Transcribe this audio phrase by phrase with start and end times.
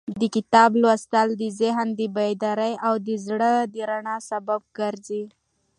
[0.19, 5.23] د کتاب لوستل د ذهن د بیدارۍ او د زړه د رڼا سبب ګرځي.